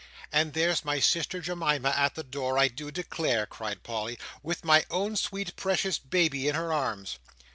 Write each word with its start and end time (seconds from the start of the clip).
"And 0.31 0.53
there's 0.53 0.83
my 0.83 0.99
sister 0.99 1.41
Jemima 1.41 1.89
at 1.95 2.15
the 2.15 2.23
door, 2.23 2.57
I 2.57 2.69
do 2.69 2.89
declare" 2.89 3.45
cried 3.45 3.83
Polly, 3.83 4.17
"with 4.41 4.65
my 4.65 4.83
own 4.89 5.15
sweet 5.15 5.55
precious 5.55 5.99
baby 5.99 6.47
in 6.47 6.55
her 6.55 6.73
arms!" 6.73 7.19